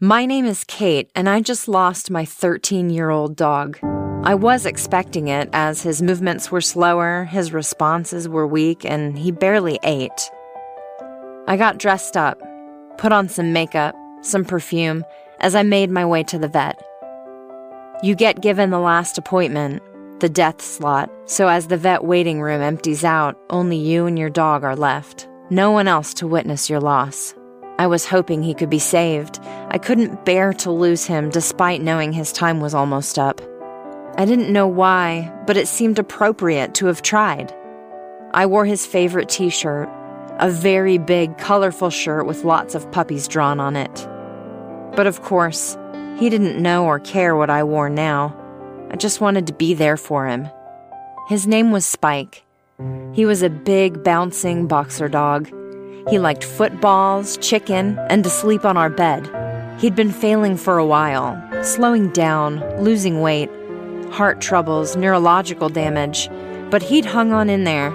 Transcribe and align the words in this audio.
My 0.00 0.26
name 0.26 0.44
is 0.44 0.62
Kate, 0.64 1.10
and 1.14 1.26
I 1.26 1.40
just 1.40 1.68
lost 1.68 2.10
my 2.10 2.26
13 2.26 2.90
year 2.90 3.08
old 3.08 3.34
dog. 3.34 3.78
I 4.24 4.34
was 4.34 4.66
expecting 4.66 5.28
it 5.28 5.48
as 5.54 5.80
his 5.80 6.02
movements 6.02 6.50
were 6.50 6.60
slower, 6.60 7.24
his 7.24 7.54
responses 7.54 8.28
were 8.28 8.46
weak, 8.46 8.84
and 8.84 9.18
he 9.18 9.30
barely 9.30 9.78
ate. 9.82 10.30
I 11.46 11.56
got 11.56 11.78
dressed 11.78 12.14
up, 12.14 12.38
put 12.98 13.10
on 13.10 13.30
some 13.30 13.54
makeup, 13.54 13.94
some 14.20 14.44
perfume, 14.44 15.02
as 15.40 15.54
I 15.54 15.62
made 15.62 15.88
my 15.88 16.04
way 16.04 16.22
to 16.24 16.38
the 16.38 16.48
vet. 16.48 16.78
You 18.02 18.14
get 18.14 18.42
given 18.42 18.68
the 18.68 18.78
last 18.78 19.16
appointment, 19.16 19.82
the 20.20 20.28
death 20.28 20.60
slot, 20.60 21.10
so 21.24 21.48
as 21.48 21.68
the 21.68 21.78
vet 21.78 22.04
waiting 22.04 22.42
room 22.42 22.60
empties 22.60 23.02
out, 23.02 23.38
only 23.48 23.78
you 23.78 24.04
and 24.04 24.18
your 24.18 24.28
dog 24.28 24.62
are 24.62 24.76
left. 24.76 25.26
No 25.48 25.70
one 25.70 25.88
else 25.88 26.12
to 26.14 26.26
witness 26.26 26.68
your 26.68 26.80
loss. 26.80 27.34
I 27.78 27.86
was 27.86 28.06
hoping 28.06 28.42
he 28.42 28.54
could 28.54 28.70
be 28.70 28.78
saved. 28.78 29.38
I 29.68 29.76
couldn't 29.76 30.24
bear 30.24 30.54
to 30.54 30.70
lose 30.70 31.04
him 31.04 31.28
despite 31.28 31.82
knowing 31.82 32.12
his 32.12 32.32
time 32.32 32.60
was 32.60 32.72
almost 32.72 33.18
up. 33.18 33.40
I 34.16 34.24
didn't 34.24 34.52
know 34.52 34.66
why, 34.66 35.30
but 35.46 35.58
it 35.58 35.68
seemed 35.68 35.98
appropriate 35.98 36.74
to 36.74 36.86
have 36.86 37.02
tried. 37.02 37.54
I 38.32 38.46
wore 38.46 38.64
his 38.64 38.86
favorite 38.86 39.28
t 39.28 39.50
shirt, 39.50 39.90
a 40.38 40.48
very 40.48 40.96
big, 40.96 41.36
colorful 41.36 41.90
shirt 41.90 42.26
with 42.26 42.44
lots 42.44 42.74
of 42.74 42.90
puppies 42.92 43.28
drawn 43.28 43.60
on 43.60 43.76
it. 43.76 44.08
But 44.96 45.06
of 45.06 45.20
course, 45.20 45.76
he 46.18 46.30
didn't 46.30 46.62
know 46.62 46.86
or 46.86 46.98
care 46.98 47.36
what 47.36 47.50
I 47.50 47.62
wore 47.62 47.90
now. 47.90 48.34
I 48.90 48.96
just 48.96 49.20
wanted 49.20 49.46
to 49.48 49.52
be 49.52 49.74
there 49.74 49.98
for 49.98 50.26
him. 50.26 50.48
His 51.28 51.46
name 51.46 51.72
was 51.72 51.84
Spike. 51.84 52.42
He 53.12 53.26
was 53.26 53.42
a 53.42 53.50
big, 53.50 54.02
bouncing 54.02 54.66
boxer 54.66 55.08
dog 55.08 55.50
he 56.08 56.18
liked 56.18 56.44
footballs, 56.44 57.36
chicken, 57.38 57.98
and 58.08 58.22
to 58.22 58.30
sleep 58.30 58.64
on 58.64 58.76
our 58.76 58.90
bed. 58.90 59.28
He'd 59.80 59.96
been 59.96 60.12
failing 60.12 60.56
for 60.56 60.78
a 60.78 60.86
while, 60.86 61.36
slowing 61.62 62.10
down, 62.10 62.62
losing 62.82 63.20
weight, 63.20 63.50
heart 64.10 64.40
troubles, 64.40 64.96
neurological 64.96 65.68
damage, 65.68 66.28
but 66.70 66.82
he'd 66.82 67.04
hung 67.04 67.32
on 67.32 67.50
in 67.50 67.64
there. 67.64 67.92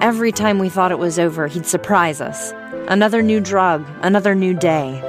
Every 0.00 0.32
time 0.32 0.58
we 0.58 0.68
thought 0.68 0.92
it 0.92 0.98
was 0.98 1.18
over, 1.18 1.48
he'd 1.48 1.66
surprise 1.66 2.20
us. 2.20 2.52
Another 2.88 3.22
new 3.22 3.40
drug, 3.40 3.86
another 4.02 4.34
new 4.34 4.54
day. 4.54 5.04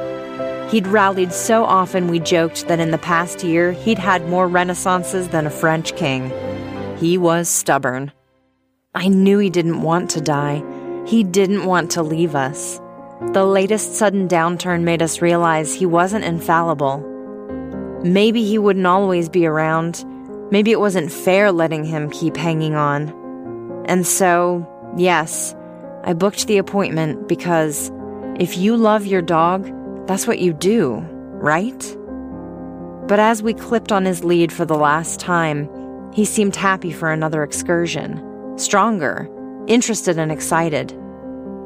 He'd 0.70 0.88
rallied 0.88 1.32
so 1.32 1.64
often 1.66 2.08
we 2.08 2.20
joked 2.20 2.68
that 2.68 2.80
in 2.80 2.92
the 2.92 2.98
past 2.98 3.44
year 3.44 3.72
he'd 3.72 4.00
had 4.00 4.28
more 4.28 4.48
renaissances 4.48 5.30
than 5.30 5.48
a 5.48 5.52
French 5.52 5.96
king. 5.96 6.32
He 6.98 7.18
was 7.18 7.48
stubborn. 7.48 8.12
I 8.94 9.08
knew 9.08 9.38
he 9.38 9.50
didn't 9.50 9.82
want 9.82 10.10
to 10.12 10.22
die. 10.22 10.64
He 11.10 11.24
didn't 11.24 11.66
want 11.66 11.90
to 11.92 12.04
leave 12.04 12.36
us. 12.36 12.80
The 13.34 13.44
latest 13.44 13.96
sudden 13.96 14.28
downturn 14.28 14.84
made 14.84 15.02
us 15.02 15.24
realize 15.24 15.74
he 15.74 15.88
wasn't 15.88 16.24
infallible. 16.24 17.00
Maybe 18.04 18.46
he 18.46 18.60
wouldn't 18.60 18.86
always 18.86 19.28
be 19.28 19.48
around. 19.48 20.06
Maybe 20.52 20.72
it 20.72 20.80
wasn't 20.80 21.12
fair 21.12 21.52
letting 21.52 21.84
him 21.84 22.12
keep 22.12 22.38
hanging 22.38 22.76
on. 22.76 23.10
And 23.88 24.06
so, 24.06 24.68
yes, 24.98 25.56
I 26.04 26.14
booked 26.14 26.46
the 26.46 26.60
appointment 26.60 27.28
because 27.28 27.92
if 28.40 28.56
you 28.56 28.78
love 28.78 29.08
your 29.08 29.24
dog, 29.24 29.68
that's 30.06 30.28
what 30.28 30.38
you 30.38 30.54
do, 30.54 30.98
right? 31.42 31.98
But 33.08 33.20
as 33.20 33.42
we 33.42 33.56
clipped 33.56 33.92
on 33.92 34.06
his 34.06 34.24
lead 34.24 34.54
for 34.54 34.64
the 34.64 34.78
last 34.78 35.20
time, 35.20 35.72
he 36.14 36.24
seemed 36.24 36.56
happy 36.56 36.92
for 36.92 37.12
another 37.12 37.42
excursion, 37.42 38.22
stronger, 38.60 39.28
interested 39.70 40.18
and 40.18 40.32
excited, 40.32 40.94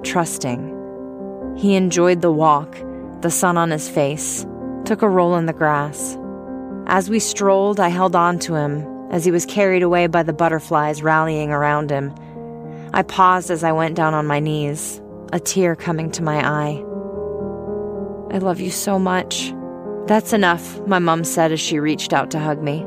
trusting. 0.04 1.56
He 1.58 1.76
enjoyed 1.76 2.22
the 2.22 2.32
walk, 2.32 2.78
the 3.22 3.32
sun 3.32 3.58
on 3.58 3.72
his 3.72 3.90
face, 3.90 4.46
took 4.86 5.02
a 5.02 5.10
roll 5.10 5.36
in 5.36 5.46
the 5.46 5.54
grass. 5.54 6.18
As 6.86 7.10
we 7.10 7.20
strolled, 7.20 7.80
I 7.80 7.88
held 7.88 8.16
on 8.16 8.40
to 8.40 8.56
him 8.56 8.86
as 9.10 9.24
he 9.24 9.32
was 9.32 9.46
carried 9.46 9.84
away 9.84 10.08
by 10.08 10.22
the 10.22 10.34
butterflies 10.34 11.02
rallying 11.02 11.52
around 11.52 11.90
him. 11.90 12.14
I 12.94 13.04
paused 13.04 13.50
as 13.50 13.64
I 13.64 13.72
went 13.72 13.96
down 13.96 14.14
on 14.14 14.28
my 14.28 14.40
knees, 14.40 15.02
a 15.32 15.40
tear 15.40 15.76
coming 15.76 16.12
to 16.12 16.24
my 16.24 16.46
eye. 16.46 16.84
I 18.34 18.40
love 18.40 18.60
you 18.60 18.70
so 18.70 19.00
much. 19.00 19.54
That's 20.08 20.34
enough, 20.34 20.86
my 20.86 21.00
mum 21.00 21.24
said 21.24 21.54
as 21.54 21.62
she 21.62 21.80
reached 21.80 22.12
out 22.12 22.32
to 22.32 22.40
hug 22.40 22.62
me. 22.62 22.84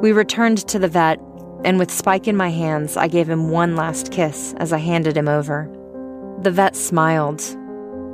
We 0.00 0.10
returned 0.10 0.66
to 0.68 0.78
the 0.78 0.88
vet, 0.88 1.20
and 1.64 1.78
with 1.78 1.90
Spike 1.90 2.28
in 2.28 2.36
my 2.36 2.50
hands, 2.50 2.96
I 2.96 3.08
gave 3.08 3.28
him 3.28 3.50
one 3.50 3.76
last 3.76 4.12
kiss 4.12 4.54
as 4.58 4.72
I 4.72 4.78
handed 4.78 5.16
him 5.16 5.28
over. 5.28 5.68
The 6.42 6.50
vet 6.50 6.76
smiled. 6.76 7.42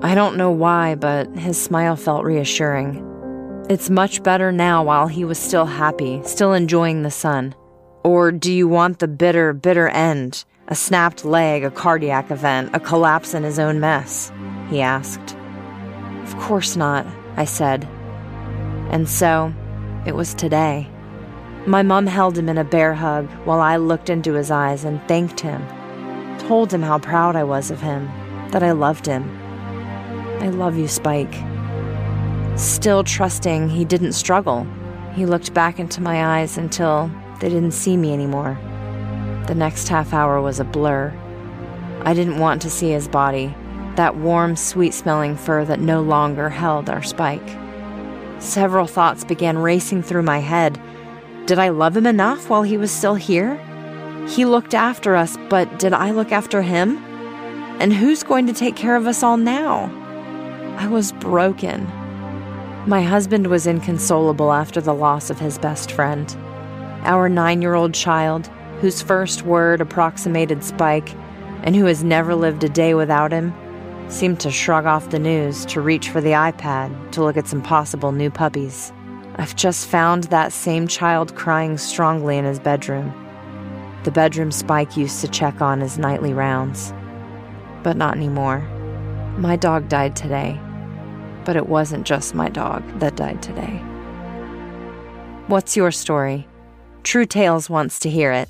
I 0.02 0.14
don't 0.14 0.36
know 0.36 0.50
why, 0.50 0.94
but 0.94 1.28
his 1.36 1.60
smile 1.60 1.96
felt 1.96 2.24
reassuring. 2.24 3.02
It's 3.68 3.90
much 3.90 4.22
better 4.22 4.52
now 4.52 4.84
while 4.84 5.06
he 5.06 5.24
was 5.24 5.38
still 5.38 5.66
happy, 5.66 6.20
still 6.24 6.52
enjoying 6.52 7.02
the 7.02 7.10
sun. 7.10 7.54
Or 8.02 8.30
do 8.32 8.52
you 8.52 8.68
want 8.68 8.98
the 8.98 9.08
bitter, 9.08 9.52
bitter 9.52 9.88
end? 9.88 10.44
A 10.68 10.74
snapped 10.74 11.24
leg, 11.24 11.64
a 11.64 11.70
cardiac 11.70 12.30
event, 12.30 12.70
a 12.74 12.80
collapse 12.80 13.34
in 13.34 13.42
his 13.42 13.58
own 13.58 13.80
mess? 13.80 14.32
He 14.70 14.80
asked. 14.80 15.36
Of 16.24 16.36
course 16.38 16.76
not, 16.76 17.06
I 17.36 17.44
said. 17.44 17.84
And 18.90 19.08
so, 19.08 19.52
it 20.06 20.14
was 20.14 20.34
today. 20.34 20.88
My 21.66 21.82
mom 21.82 22.06
held 22.06 22.36
him 22.36 22.50
in 22.50 22.58
a 22.58 22.64
bear 22.64 22.92
hug 22.92 23.26
while 23.46 23.60
I 23.60 23.76
looked 23.76 24.10
into 24.10 24.34
his 24.34 24.50
eyes 24.50 24.84
and 24.84 25.00
thanked 25.08 25.40
him, 25.40 25.66
told 26.38 26.72
him 26.72 26.82
how 26.82 26.98
proud 26.98 27.36
I 27.36 27.44
was 27.44 27.70
of 27.70 27.80
him, 27.80 28.06
that 28.50 28.62
I 28.62 28.72
loved 28.72 29.06
him. 29.06 29.24
I 30.42 30.50
love 30.50 30.76
you, 30.76 30.86
Spike. 30.86 31.34
Still 32.58 33.02
trusting 33.02 33.70
he 33.70 33.86
didn't 33.86 34.12
struggle, 34.12 34.66
he 35.14 35.24
looked 35.24 35.54
back 35.54 35.78
into 35.78 36.02
my 36.02 36.38
eyes 36.38 36.58
until 36.58 37.10
they 37.40 37.48
didn't 37.48 37.72
see 37.72 37.96
me 37.96 38.12
anymore. 38.12 38.58
The 39.46 39.54
next 39.54 39.88
half 39.88 40.12
hour 40.12 40.42
was 40.42 40.60
a 40.60 40.64
blur. 40.64 41.14
I 42.02 42.12
didn't 42.12 42.40
want 42.40 42.60
to 42.62 42.70
see 42.70 42.90
his 42.90 43.08
body, 43.08 43.54
that 43.96 44.16
warm, 44.16 44.54
sweet 44.56 44.92
smelling 44.92 45.34
fur 45.34 45.64
that 45.64 45.80
no 45.80 46.02
longer 46.02 46.50
held 46.50 46.90
our 46.90 47.02
Spike. 47.02 47.56
Several 48.38 48.86
thoughts 48.86 49.24
began 49.24 49.56
racing 49.56 50.02
through 50.02 50.24
my 50.24 50.40
head 50.40 50.78
did 51.46 51.58
I 51.58 51.68
love 51.68 51.96
him 51.96 52.06
enough 52.06 52.48
while 52.48 52.62
he 52.62 52.78
was 52.78 52.90
still 52.90 53.14
here? 53.14 53.56
He 54.28 54.44
looked 54.44 54.74
after 54.74 55.14
us, 55.14 55.36
but 55.50 55.78
did 55.78 55.92
I 55.92 56.10
look 56.10 56.32
after 56.32 56.62
him? 56.62 56.96
And 57.80 57.92
who's 57.92 58.22
going 58.22 58.46
to 58.46 58.52
take 58.52 58.76
care 58.76 58.96
of 58.96 59.06
us 59.06 59.22
all 59.22 59.36
now? 59.36 59.90
I 60.78 60.86
was 60.86 61.12
broken. 61.12 61.84
My 62.86 63.02
husband 63.02 63.48
was 63.48 63.66
inconsolable 63.66 64.52
after 64.52 64.80
the 64.80 64.94
loss 64.94 65.28
of 65.28 65.38
his 65.38 65.58
best 65.58 65.92
friend. 65.92 66.34
Our 67.02 67.28
nine 67.28 67.60
year 67.60 67.74
old 67.74 67.92
child, 67.92 68.46
whose 68.80 69.02
first 69.02 69.42
word 69.42 69.80
approximated 69.80 70.64
Spike 70.64 71.14
and 71.62 71.76
who 71.76 71.84
has 71.84 72.02
never 72.02 72.34
lived 72.34 72.64
a 72.64 72.68
day 72.68 72.94
without 72.94 73.32
him, 73.32 73.52
seemed 74.08 74.40
to 74.40 74.50
shrug 74.50 74.86
off 74.86 75.10
the 75.10 75.18
news 75.18 75.66
to 75.66 75.80
reach 75.80 76.08
for 76.08 76.20
the 76.20 76.32
iPad 76.32 77.12
to 77.12 77.22
look 77.22 77.36
at 77.36 77.48
some 77.48 77.62
possible 77.62 78.12
new 78.12 78.30
puppies. 78.30 78.92
I've 79.36 79.56
just 79.56 79.88
found 79.88 80.24
that 80.24 80.52
same 80.52 80.86
child 80.86 81.34
crying 81.34 81.76
strongly 81.76 82.38
in 82.38 82.44
his 82.44 82.60
bedroom. 82.60 83.12
The 84.04 84.12
bedroom 84.12 84.52
Spike 84.52 84.96
used 84.96 85.20
to 85.22 85.28
check 85.28 85.60
on 85.60 85.80
his 85.80 85.98
nightly 85.98 86.32
rounds. 86.32 86.92
But 87.82 87.96
not 87.96 88.16
anymore. 88.16 88.60
My 89.38 89.56
dog 89.56 89.88
died 89.88 90.14
today. 90.14 90.60
But 91.44 91.56
it 91.56 91.68
wasn't 91.68 92.06
just 92.06 92.34
my 92.34 92.48
dog 92.48 92.82
that 93.00 93.16
died 93.16 93.42
today. 93.42 93.78
What's 95.48 95.76
your 95.76 95.90
story? 95.90 96.46
True 97.02 97.26
Tales 97.26 97.68
wants 97.68 97.98
to 98.00 98.10
hear 98.10 98.30
it. 98.30 98.48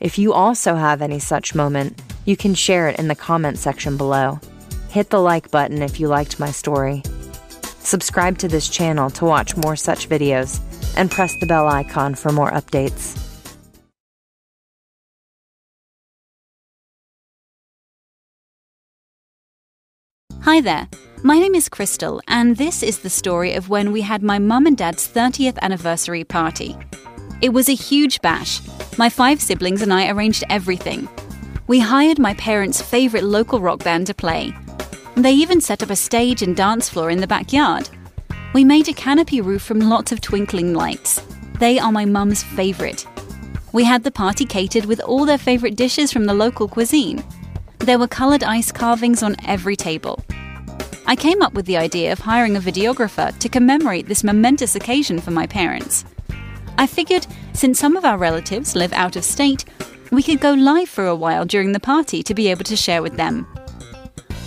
If 0.00 0.18
you 0.18 0.32
also 0.32 0.74
have 0.74 1.02
any 1.02 1.18
such 1.18 1.54
moment, 1.54 2.00
you 2.24 2.36
can 2.36 2.54
share 2.54 2.88
it 2.88 2.98
in 2.98 3.08
the 3.08 3.14
comment 3.14 3.58
section 3.58 3.96
below. 3.96 4.40
Hit 4.88 5.10
the 5.10 5.20
like 5.20 5.50
button 5.50 5.82
if 5.82 6.00
you 6.00 6.08
liked 6.08 6.40
my 6.40 6.50
story. 6.50 7.02
Subscribe 7.88 8.36
to 8.36 8.48
this 8.48 8.68
channel 8.68 9.08
to 9.08 9.24
watch 9.24 9.56
more 9.56 9.74
such 9.74 10.10
videos 10.10 10.60
and 10.94 11.10
press 11.10 11.34
the 11.40 11.46
bell 11.46 11.66
icon 11.66 12.14
for 12.14 12.30
more 12.30 12.50
updates. 12.50 13.16
Hi 20.42 20.60
there, 20.60 20.86
my 21.22 21.38
name 21.38 21.54
is 21.54 21.70
Crystal, 21.70 22.20
and 22.28 22.58
this 22.58 22.82
is 22.82 22.98
the 22.98 23.08
story 23.08 23.54
of 23.54 23.70
when 23.70 23.90
we 23.90 24.02
had 24.02 24.22
my 24.22 24.38
mum 24.38 24.66
and 24.66 24.76
dad's 24.76 25.08
30th 25.08 25.58
anniversary 25.62 26.24
party. 26.24 26.76
It 27.40 27.54
was 27.54 27.70
a 27.70 27.74
huge 27.74 28.20
bash. 28.20 28.60
My 28.98 29.08
five 29.08 29.40
siblings 29.40 29.80
and 29.80 29.94
I 29.94 30.10
arranged 30.10 30.44
everything. 30.50 31.08
We 31.68 31.80
hired 31.80 32.18
my 32.18 32.34
parents' 32.34 32.82
favourite 32.82 33.24
local 33.24 33.60
rock 33.60 33.82
band 33.82 34.08
to 34.08 34.14
play, 34.14 34.52
they 35.24 35.32
even 35.32 35.60
set 35.60 35.82
up 35.82 35.90
a 35.90 35.96
stage 35.96 36.42
and 36.42 36.56
dance 36.56 36.88
floor 36.88 37.10
in 37.10 37.20
the 37.20 37.26
backyard. 37.26 37.88
We 38.54 38.64
made 38.64 38.88
a 38.88 38.92
canopy 38.92 39.40
roof 39.40 39.62
from 39.62 39.80
lots 39.80 40.12
of 40.12 40.20
twinkling 40.20 40.74
lights. 40.74 41.22
They 41.58 41.78
are 41.78 41.92
my 41.92 42.04
mum's 42.04 42.42
favourite. 42.42 43.06
We 43.72 43.84
had 43.84 44.04
the 44.04 44.10
party 44.10 44.44
catered 44.44 44.84
with 44.84 45.00
all 45.00 45.24
their 45.24 45.38
favourite 45.38 45.76
dishes 45.76 46.12
from 46.12 46.24
the 46.24 46.34
local 46.34 46.68
cuisine. 46.68 47.24
There 47.80 47.98
were 47.98 48.08
coloured 48.08 48.44
ice 48.44 48.72
carvings 48.72 49.22
on 49.22 49.36
every 49.46 49.76
table. 49.76 50.24
I 51.06 51.16
came 51.16 51.42
up 51.42 51.54
with 51.54 51.66
the 51.66 51.76
idea 51.76 52.12
of 52.12 52.18
hiring 52.18 52.56
a 52.56 52.60
videographer 52.60 53.36
to 53.38 53.48
commemorate 53.48 54.06
this 54.06 54.24
momentous 54.24 54.76
occasion 54.76 55.20
for 55.20 55.30
my 55.30 55.46
parents. 55.46 56.04
I 56.76 56.86
figured 56.86 57.26
since 57.54 57.80
some 57.80 57.96
of 57.96 58.04
our 58.04 58.18
relatives 58.18 58.76
live 58.76 58.92
out 58.92 59.16
of 59.16 59.24
state, 59.24 59.64
we 60.12 60.22
could 60.22 60.40
go 60.40 60.52
live 60.52 60.88
for 60.88 61.06
a 61.06 61.16
while 61.16 61.44
during 61.44 61.72
the 61.72 61.80
party 61.80 62.22
to 62.22 62.34
be 62.34 62.48
able 62.48 62.64
to 62.64 62.76
share 62.76 63.02
with 63.02 63.16
them. 63.16 63.46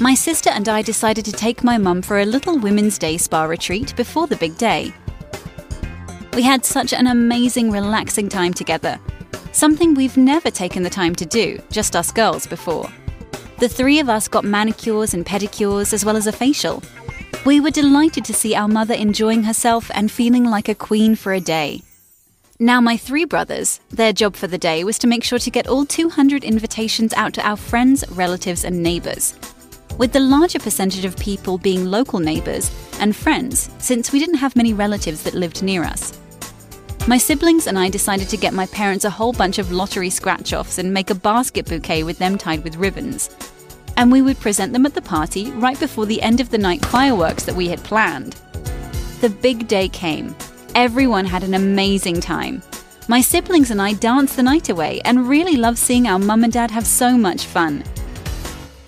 My 0.02 0.16
sister 0.16 0.50
and 0.50 0.68
I 0.68 0.82
decided 0.82 1.26
to 1.26 1.32
take 1.32 1.64
my 1.64 1.78
mum 1.78 2.02
for 2.02 2.18
a 2.22 2.26
little 2.26 2.58
Women's 2.58 2.98
Day 2.98 3.18
spa 3.18 3.44
retreat 3.44 3.96
before 3.96 4.26
the 4.26 4.36
big 4.36 4.58
day. 4.58 4.92
We 6.34 6.42
had 6.42 6.66
such 6.66 6.92
an 6.92 7.06
amazing, 7.06 7.70
relaxing 7.70 8.28
time 8.28 8.52
together. 8.52 9.00
Something 9.52 9.94
we've 9.94 10.18
never 10.18 10.50
taken 10.50 10.82
the 10.82 10.90
time 10.90 11.14
to 11.18 11.26
do, 11.28 11.60
just 11.70 11.96
us 11.96 12.12
girls, 12.12 12.48
before. 12.48 12.90
The 13.60 13.70
three 13.70 14.00
of 14.00 14.10
us 14.10 14.28
got 14.28 14.44
manicures 14.44 15.14
and 15.14 15.24
pedicures 15.24 15.94
as 15.94 16.04
well 16.04 16.18
as 16.18 16.26
a 16.26 16.32
facial. 16.32 16.82
We 17.46 17.60
were 17.60 17.70
delighted 17.70 18.26
to 18.26 18.34
see 18.34 18.56
our 18.56 18.68
mother 18.68 18.96
enjoying 18.96 19.44
herself 19.44 19.92
and 19.94 20.12
feeling 20.12 20.46
like 20.46 20.68
a 20.68 20.74
queen 20.74 21.14
for 21.14 21.32
a 21.32 21.40
day. 21.40 21.84
Now, 22.58 22.82
my 22.82 22.98
three 22.98 23.26
brothers, 23.26 23.80
their 23.92 24.14
job 24.14 24.36
for 24.36 24.48
the 24.48 24.58
day 24.58 24.84
was 24.84 24.98
to 24.98 25.08
make 25.08 25.24
sure 25.24 25.38
to 25.38 25.52
get 25.52 25.68
all 25.68 25.86
200 25.86 26.44
invitations 26.44 27.14
out 27.14 27.34
to 27.36 27.48
our 27.48 27.56
friends, 27.56 28.04
relatives, 28.10 28.66
and 28.66 28.82
neighbours. 28.82 29.36
With 29.98 30.14
the 30.14 30.20
larger 30.20 30.60
percentage 30.60 31.06
of 31.06 31.18
people 31.18 31.58
being 31.58 31.86
local 31.86 32.20
neighbours 32.20 32.72
and 33.00 33.16
friends, 33.16 33.70
since 33.78 34.12
we 34.12 34.20
didn't 34.20 34.36
have 34.36 34.56
many 34.56 34.74
relatives 34.74 35.24
that 35.24 35.34
lived 35.34 35.62
near 35.62 35.84
us. 35.84 36.18
My 37.08 37.18
siblings 37.18 37.68
and 37.68 37.78
I 37.78 37.90
decided 37.90 38.30
to 38.30 38.38
get 38.38 38.54
my 38.54 38.68
parents 38.68 39.06
a 39.06 39.10
whole 39.10 39.34
bunch 39.34 39.58
of 39.60 39.72
lottery 39.72 40.10
scratch 40.10 40.54
offs 40.54 40.78
and 40.78 40.94
make 40.94 41.10
a 41.10 41.16
basket 41.16 41.68
bouquet 41.68 42.04
with 42.04 42.18
them 42.20 42.38
tied 42.38 42.64
with 42.64 42.76
ribbons. 42.76 43.30
And 43.98 44.12
we 44.12 44.22
would 44.22 44.40
present 44.40 44.72
them 44.72 44.86
at 44.86 44.94
the 44.94 45.02
party 45.02 45.52
right 45.52 45.80
before 45.80 46.06
the 46.06 46.22
end 46.22 46.40
of 46.40 46.50
the 46.50 46.58
night 46.58 46.86
fireworks 46.86 47.44
that 47.46 47.56
we 47.56 47.68
had 47.68 47.84
planned. 47.84 48.34
The 49.20 49.30
big 49.30 49.68
day 49.68 49.88
came. 49.90 50.36
Everyone 50.74 51.26
had 51.26 51.44
an 51.44 51.54
amazing 51.54 52.22
time. 52.22 52.64
My 53.08 53.20
siblings 53.20 53.72
and 53.72 53.82
I 53.82 53.94
danced 53.94 54.36
the 54.36 54.44
night 54.44 54.70
away 54.70 55.02
and 55.04 55.28
really 55.28 55.58
loved 55.58 55.78
seeing 55.78 56.08
our 56.08 56.20
mum 56.20 56.44
and 56.44 56.54
dad 56.54 56.72
have 56.72 56.88
so 56.88 57.18
much 57.18 57.46
fun. 57.46 57.84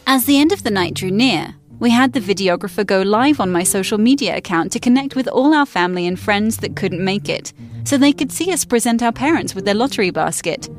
As 0.06 0.26
the 0.26 0.40
end 0.40 0.52
of 0.52 0.64
the 0.64 0.72
night 0.72 0.94
drew 0.94 1.12
near, 1.12 1.56
we 1.80 1.90
had 1.90 2.12
the 2.12 2.20
videographer 2.20 2.86
go 2.86 3.02
live 3.02 3.40
on 3.40 3.52
my 3.52 3.64
social 3.64 3.98
media 3.98 4.36
account 4.36 4.72
to 4.74 4.80
connect 4.80 5.16
with 5.16 5.30
all 5.30 5.54
our 5.54 5.66
family 5.66 6.06
and 6.06 6.20
friends 6.20 6.58
that 6.58 6.76
couldn't 6.76 7.04
make 7.04 7.30
it, 7.30 7.54
so 7.86 7.98
they 7.98 8.12
could 8.12 8.32
see 8.32 8.52
us 8.52 8.66
present 8.66 9.02
our 9.02 9.14
parents 9.14 9.56
with 9.56 9.64
their 9.64 9.74
lottery 9.74 10.10
basket. 10.10 10.70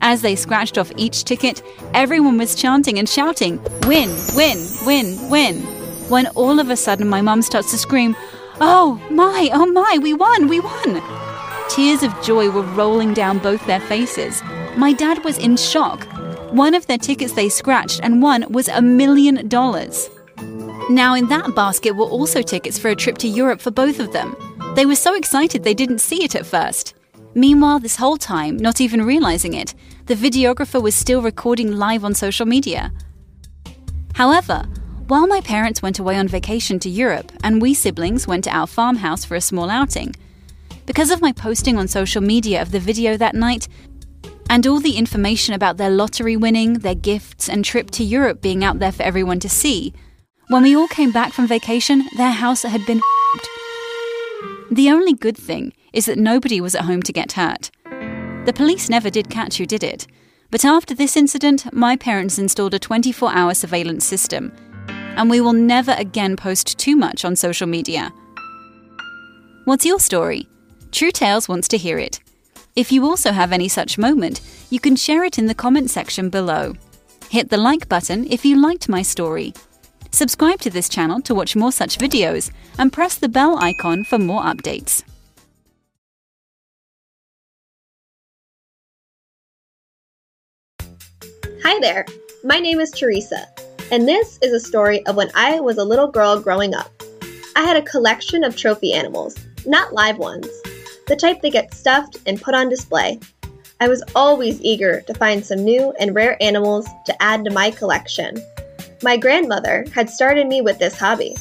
As 0.00 0.22
they 0.22 0.34
scratched 0.36 0.78
off 0.78 0.90
each 0.96 1.24
ticket, 1.24 1.62
everyone 1.92 2.38
was 2.38 2.54
chanting 2.54 2.98
and 2.98 3.08
shouting, 3.08 3.62
Win, 3.82 4.14
win, 4.34 4.66
win, 4.86 5.30
win. 5.30 5.56
When 6.08 6.26
all 6.28 6.58
of 6.58 6.70
a 6.70 6.76
sudden 6.76 7.08
my 7.08 7.20
mum 7.20 7.42
starts 7.42 7.70
to 7.72 7.78
scream, 7.78 8.16
Oh 8.58 9.00
my, 9.10 9.50
oh 9.52 9.66
my, 9.66 9.98
we 10.00 10.14
won, 10.14 10.48
we 10.48 10.60
won! 10.60 11.02
Tears 11.68 12.02
of 12.02 12.22
joy 12.22 12.48
were 12.48 12.62
rolling 12.62 13.12
down 13.12 13.38
both 13.38 13.64
their 13.66 13.80
faces. 13.80 14.42
My 14.76 14.94
dad 14.94 15.22
was 15.24 15.36
in 15.36 15.56
shock. 15.58 16.06
One 16.50 16.74
of 16.74 16.86
their 16.86 16.98
tickets 16.98 17.32
they 17.32 17.48
scratched 17.48 18.00
and 18.02 18.22
won 18.22 18.44
was 18.50 18.68
a 18.68 18.80
million 18.80 19.48
dollars. 19.48 20.08
Now, 20.88 21.14
in 21.14 21.28
that 21.28 21.54
basket 21.54 21.92
were 21.92 22.06
also 22.06 22.42
tickets 22.42 22.78
for 22.78 22.88
a 22.88 22.94
trip 22.94 23.18
to 23.18 23.28
Europe 23.28 23.60
for 23.60 23.70
both 23.70 23.98
of 23.98 24.12
them. 24.12 24.36
They 24.76 24.86
were 24.86 24.94
so 24.94 25.14
excited 25.14 25.64
they 25.64 25.74
didn't 25.74 25.98
see 25.98 26.22
it 26.22 26.34
at 26.34 26.46
first. 26.46 26.94
Meanwhile, 27.34 27.80
this 27.80 27.96
whole 27.96 28.16
time, 28.16 28.56
not 28.56 28.80
even 28.80 29.04
realizing 29.04 29.54
it, 29.54 29.74
the 30.06 30.14
videographer 30.14 30.80
was 30.80 30.94
still 30.94 31.20
recording 31.20 31.72
live 31.72 32.04
on 32.04 32.14
social 32.14 32.46
media. 32.46 32.92
However, 34.14 34.64
while 35.08 35.26
my 35.26 35.40
parents 35.40 35.82
went 35.82 35.98
away 35.98 36.16
on 36.16 36.28
vacation 36.28 36.78
to 36.80 36.88
Europe 36.88 37.32
and 37.42 37.60
we 37.60 37.74
siblings 37.74 38.26
went 38.26 38.44
to 38.44 38.56
our 38.56 38.66
farmhouse 38.66 39.24
for 39.24 39.34
a 39.34 39.40
small 39.40 39.68
outing, 39.68 40.14
because 40.86 41.10
of 41.10 41.20
my 41.20 41.32
posting 41.32 41.76
on 41.76 41.88
social 41.88 42.22
media 42.22 42.62
of 42.62 42.70
the 42.70 42.80
video 42.80 43.16
that 43.16 43.34
night, 43.34 43.66
and 44.48 44.66
all 44.66 44.80
the 44.80 44.96
information 44.96 45.54
about 45.54 45.76
their 45.76 45.90
lottery 45.90 46.36
winning, 46.36 46.74
their 46.74 46.94
gifts, 46.94 47.48
and 47.48 47.64
trip 47.64 47.90
to 47.92 48.04
Europe 48.04 48.40
being 48.40 48.64
out 48.64 48.78
there 48.78 48.92
for 48.92 49.02
everyone 49.02 49.40
to 49.40 49.48
see, 49.48 49.92
when 50.48 50.62
we 50.62 50.76
all 50.76 50.88
came 50.88 51.10
back 51.10 51.32
from 51.32 51.46
vacation, 51.46 52.04
their 52.16 52.30
house 52.30 52.62
had 52.62 52.86
been 52.86 53.00
The 54.70 54.90
only 54.90 55.12
good 55.12 55.36
thing 55.36 55.72
is 55.92 56.06
that 56.06 56.18
nobody 56.18 56.60
was 56.60 56.74
at 56.74 56.84
home 56.84 57.02
to 57.02 57.12
get 57.12 57.32
hurt. 57.32 57.70
The 58.44 58.52
police 58.54 58.88
never 58.88 59.10
did 59.10 59.28
catch 59.28 59.58
who 59.58 59.66
did 59.66 59.82
it. 59.82 60.06
But 60.50 60.64
after 60.64 60.94
this 60.94 61.16
incident, 61.16 61.72
my 61.72 61.96
parents 61.96 62.38
installed 62.38 62.74
a 62.74 62.78
24 62.78 63.32
hour 63.32 63.54
surveillance 63.54 64.04
system, 64.04 64.52
and 64.88 65.28
we 65.28 65.40
will 65.40 65.52
never 65.52 65.94
again 65.98 66.36
post 66.36 66.78
too 66.78 66.94
much 66.94 67.24
on 67.24 67.34
social 67.34 67.66
media. 67.66 68.12
What's 69.64 69.84
your 69.84 69.98
story? 69.98 70.46
True 70.92 71.10
Tales 71.10 71.48
wants 71.48 71.66
to 71.68 71.76
hear 71.76 71.98
it. 71.98 72.20
If 72.76 72.92
you 72.92 73.06
also 73.06 73.32
have 73.32 73.52
any 73.52 73.68
such 73.68 73.96
moment, 73.96 74.42
you 74.68 74.80
can 74.80 74.96
share 74.96 75.24
it 75.24 75.38
in 75.38 75.46
the 75.46 75.54
comment 75.54 75.88
section 75.88 76.28
below. 76.28 76.74
Hit 77.30 77.48
the 77.48 77.56
like 77.56 77.88
button 77.88 78.30
if 78.30 78.44
you 78.44 78.60
liked 78.60 78.86
my 78.86 79.00
story. 79.00 79.54
Subscribe 80.10 80.60
to 80.60 80.68
this 80.68 80.90
channel 80.90 81.22
to 81.22 81.34
watch 81.34 81.56
more 81.56 81.72
such 81.72 81.96
videos 81.96 82.50
and 82.76 82.92
press 82.92 83.16
the 83.16 83.30
bell 83.30 83.56
icon 83.58 84.04
for 84.04 84.18
more 84.18 84.42
updates. 84.42 85.04
Hi 91.64 91.80
there, 91.80 92.04
my 92.44 92.60
name 92.60 92.78
is 92.78 92.90
Teresa, 92.90 93.48
and 93.90 94.06
this 94.06 94.38
is 94.42 94.52
a 94.52 94.60
story 94.60 95.04
of 95.06 95.16
when 95.16 95.30
I 95.34 95.60
was 95.60 95.78
a 95.78 95.84
little 95.84 96.08
girl 96.08 96.38
growing 96.38 96.74
up. 96.74 96.92
I 97.56 97.62
had 97.62 97.78
a 97.78 97.82
collection 97.82 98.44
of 98.44 98.54
trophy 98.54 98.92
animals, 98.92 99.34
not 99.64 99.94
live 99.94 100.18
ones, 100.18 100.46
the 101.06 101.16
type 101.16 101.40
that 101.42 101.52
get 101.52 101.74
stuffed 101.74 102.18
and 102.26 102.40
put 102.40 102.54
on 102.54 102.68
display. 102.68 103.18
I 103.80 103.88
was 103.88 104.02
always 104.14 104.60
eager 104.62 105.02
to 105.02 105.14
find 105.14 105.44
some 105.44 105.62
new 105.62 105.92
and 106.00 106.14
rare 106.14 106.40
animals 106.42 106.86
to 107.04 107.22
add 107.22 107.44
to 107.44 107.50
my 107.50 107.70
collection. 107.70 108.38
My 109.02 109.16
grandmother 109.16 109.84
had 109.94 110.08
started 110.08 110.46
me 110.46 110.62
with 110.62 110.78
this 110.78 110.98
hobby. 110.98 111.36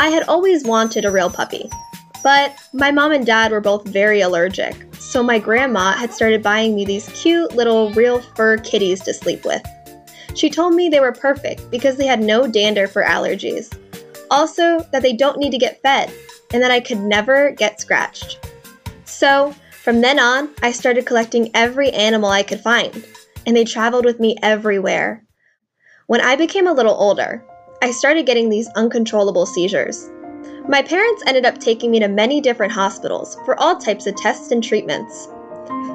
I 0.00 0.08
had 0.08 0.24
always 0.24 0.64
wanted 0.64 1.04
a 1.04 1.10
real 1.10 1.30
puppy, 1.30 1.70
but 2.22 2.54
my 2.72 2.90
mom 2.90 3.12
and 3.12 3.26
dad 3.26 3.52
were 3.52 3.60
both 3.60 3.86
very 3.86 4.20
allergic, 4.20 4.74
so 4.98 5.22
my 5.22 5.38
grandma 5.38 5.92
had 5.92 6.12
started 6.12 6.42
buying 6.42 6.74
me 6.74 6.84
these 6.84 7.08
cute 7.10 7.54
little 7.54 7.92
real 7.92 8.20
fur 8.20 8.56
kitties 8.56 9.00
to 9.02 9.14
sleep 9.14 9.44
with. 9.44 9.62
She 10.34 10.50
told 10.50 10.74
me 10.74 10.88
they 10.88 11.00
were 11.00 11.12
perfect 11.12 11.70
because 11.70 11.96
they 11.96 12.06
had 12.06 12.20
no 12.20 12.46
dander 12.46 12.88
for 12.88 13.02
allergies. 13.02 13.72
Also, 14.30 14.80
that 14.92 15.02
they 15.02 15.12
don't 15.12 15.38
need 15.38 15.52
to 15.52 15.58
get 15.58 15.80
fed, 15.82 16.12
and 16.52 16.62
that 16.62 16.70
I 16.70 16.80
could 16.80 17.00
never 17.00 17.52
get 17.52 17.80
scratched. 17.80 18.38
So, 19.18 19.54
from 19.82 20.02
then 20.02 20.18
on, 20.18 20.50
I 20.62 20.72
started 20.72 21.06
collecting 21.06 21.50
every 21.54 21.90
animal 21.90 22.28
I 22.28 22.42
could 22.42 22.60
find, 22.60 23.02
and 23.46 23.56
they 23.56 23.64
traveled 23.64 24.04
with 24.04 24.20
me 24.20 24.36
everywhere. 24.42 25.24
When 26.06 26.20
I 26.20 26.36
became 26.36 26.66
a 26.66 26.74
little 26.74 26.92
older, 26.92 27.42
I 27.80 27.92
started 27.92 28.26
getting 28.26 28.50
these 28.50 28.68
uncontrollable 28.76 29.46
seizures. 29.46 30.10
My 30.68 30.82
parents 30.82 31.22
ended 31.26 31.46
up 31.46 31.56
taking 31.56 31.90
me 31.90 32.00
to 32.00 32.08
many 32.08 32.42
different 32.42 32.74
hospitals 32.74 33.38
for 33.46 33.58
all 33.58 33.78
types 33.78 34.06
of 34.06 34.16
tests 34.16 34.50
and 34.50 34.62
treatments. 34.62 35.28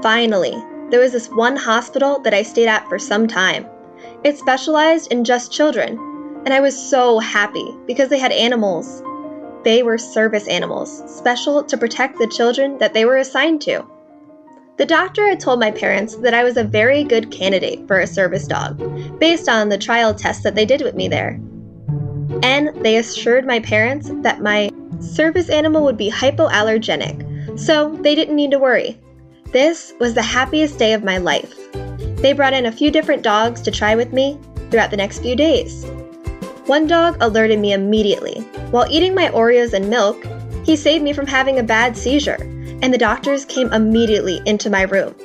Finally, 0.02 0.56
there 0.90 1.00
was 1.00 1.12
this 1.12 1.30
one 1.30 1.56
hospital 1.56 2.20
that 2.22 2.34
I 2.34 2.42
stayed 2.42 2.70
at 2.70 2.90
for 2.90 2.98
some 2.98 3.28
time. 3.28 3.68
It 4.24 4.40
specialized 4.40 5.12
in 5.12 5.26
just 5.26 5.52
children, 5.52 6.42
and 6.46 6.56
I 6.56 6.60
was 6.60 6.90
so 6.90 7.20
happy 7.20 7.78
because 7.86 8.10
they 8.10 8.18
had 8.18 8.32
animals. 8.32 9.04
They 9.64 9.84
were 9.84 9.98
service 9.98 10.48
animals, 10.48 11.04
special 11.16 11.64
to 11.64 11.78
protect 11.78 12.18
the 12.18 12.28
children 12.28 12.78
that 12.80 12.94
they 12.94 13.06
were 13.06 13.18
assigned 13.18 13.62
to. 13.62 13.86
The 14.78 14.86
doctor 14.86 15.28
had 15.30 15.40
told 15.40 15.60
my 15.60 15.70
parents 15.70 16.16
that 16.18 16.34
I 16.34 16.44
was 16.44 16.58
a 16.58 16.64
very 16.64 17.04
good 17.04 17.30
candidate 17.30 17.88
for 17.88 18.00
a 18.00 18.08
service 18.08 18.48
dog, 18.48 19.20
based 19.20 19.48
on 19.48 19.70
the 19.70 19.78
trial 19.78 20.14
tests 20.16 20.44
that 20.44 20.56
they 20.56 20.66
did 20.66 20.82
with 20.82 20.96
me 20.96 21.08
there. 21.08 21.40
And 22.42 22.70
they 22.84 22.98
assured 22.98 23.46
my 23.46 23.60
parents 23.60 24.10
that 24.22 24.42
my 24.42 24.72
service 25.00 25.50
animal 25.50 25.84
would 25.84 25.98
be 25.98 26.10
hypoallergenic, 26.10 27.60
so 27.60 27.96
they 28.02 28.16
didn't 28.16 28.36
need 28.36 28.52
to 28.52 28.60
worry. 28.60 29.00
This 29.52 29.94
was 30.00 30.14
the 30.16 30.22
happiest 30.22 30.80
day 30.80 30.94
of 30.94 31.04
my 31.04 31.18
life. 31.18 31.54
They 32.22 32.34
brought 32.34 32.54
in 32.54 32.66
a 32.66 32.72
few 32.72 32.90
different 32.90 33.22
dogs 33.22 33.62
to 33.62 33.72
try 33.72 33.96
with 33.96 34.14
me 34.14 34.40
throughout 34.72 34.90
the 34.90 34.98
next 34.98 35.20
few 35.20 35.36
days. 35.36 35.86
One 36.66 36.88
dog 36.88 37.18
alerted 37.20 37.60
me 37.60 37.74
immediately. 37.74 38.46
While 38.72 38.88
eating 38.90 39.14
my 39.14 39.30
Oreos 39.30 39.74
and 39.74 39.90
milk, 39.90 40.26
he 40.66 40.76
saved 40.76 41.04
me 41.04 41.14
from 41.14 41.28
having 41.28 41.60
a 41.60 41.64
bad 41.64 41.96
seizure 41.96 42.38
and 42.82 42.94
the 42.94 42.98
doctors 42.98 43.46
came 43.46 43.72
immediately 43.72 44.42
into 44.46 44.70
my 44.70 44.84
room. 44.84 45.16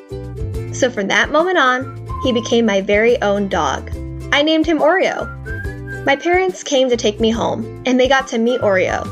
So 0.75 0.91
from 0.91 1.09
that 1.09 1.31
moment 1.31 1.59
on, 1.59 2.07
he 2.23 2.33
became 2.33 2.67
my 2.67 2.81
very 2.81 3.21
own 3.23 3.49
dog. 3.49 3.91
I 4.33 4.43
named 4.43 4.67
him 4.67 4.79
Oreo. 4.79 6.05
My 6.05 6.17
parents 6.17 6.63
came 6.63 6.89
to 6.91 6.97
take 6.97 7.19
me 7.19 7.31
home, 7.31 7.83
and 7.87 7.99
they 7.99 8.09
got 8.09 8.29
to 8.29 8.39
meet 8.39 8.61
Oreo. 8.61 9.05